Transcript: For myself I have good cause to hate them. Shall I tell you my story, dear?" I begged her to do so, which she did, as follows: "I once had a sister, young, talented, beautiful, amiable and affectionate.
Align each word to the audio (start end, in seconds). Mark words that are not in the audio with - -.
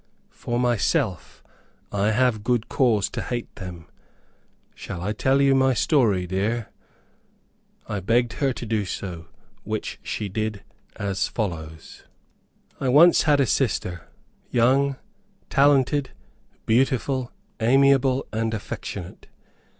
For 0.31 0.57
myself 0.59 1.43
I 1.91 2.09
have 2.09 2.43
good 2.43 2.67
cause 2.69 3.07
to 3.11 3.21
hate 3.21 3.53
them. 3.57 3.85
Shall 4.73 4.99
I 4.99 5.13
tell 5.13 5.39
you 5.43 5.53
my 5.53 5.75
story, 5.75 6.25
dear?" 6.25 6.69
I 7.87 7.99
begged 7.99 8.33
her 8.41 8.51
to 8.51 8.65
do 8.65 8.83
so, 8.83 9.27
which 9.63 9.99
she 10.01 10.27
did, 10.27 10.63
as 10.95 11.27
follows: 11.27 12.01
"I 12.79 12.89
once 12.89 13.21
had 13.29 13.39
a 13.39 13.45
sister, 13.45 14.07
young, 14.49 14.95
talented, 15.51 16.09
beautiful, 16.65 17.31
amiable 17.59 18.25
and 18.33 18.55
affectionate. 18.55 19.27